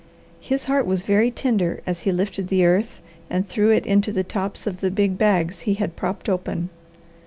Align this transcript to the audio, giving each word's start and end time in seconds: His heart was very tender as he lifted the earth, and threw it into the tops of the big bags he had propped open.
His 0.39 0.63
heart 0.65 0.87
was 0.87 1.03
very 1.03 1.29
tender 1.29 1.81
as 1.85 1.99
he 1.99 2.11
lifted 2.11 2.47
the 2.47 2.65
earth, 2.65 3.01
and 3.29 3.47
threw 3.47 3.69
it 3.69 3.85
into 3.85 4.11
the 4.11 4.23
tops 4.23 4.65
of 4.65 4.79
the 4.81 4.89
big 4.89 5.15
bags 5.15 5.59
he 5.59 5.75
had 5.75 5.95
propped 5.95 6.27
open. 6.27 6.69